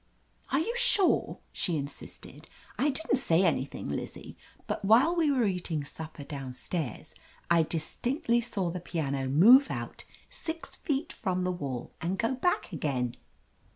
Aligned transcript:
"Are 0.51 0.59
you 0.59 0.73
sure?" 0.75 1.37
she 1.51 1.77
insisted. 1.77 2.47
"I 2.75 2.89
didn't 2.89 3.17
say 3.19 3.43
anything, 3.43 3.87
Lizzie, 3.87 4.35
but 4.65 4.83
while 4.83 5.15
we 5.15 5.29
were 5.29 5.45
eating 5.45 5.83
supper 5.83 6.23
down 6.23 6.53
stairs 6.53 7.13
I 7.51 7.61
distinctly 7.61 8.41
saw 8.41 8.71
the 8.71 8.79
piano 8.79 9.27
move 9.29 9.69
out 9.69 10.05
six 10.31 10.75
feet 10.77 11.13
from 11.13 11.43
the 11.43 11.51
wall 11.51 11.91
and 12.01 12.17
go 12.17 12.33
back 12.33 12.73
again." 12.73 13.15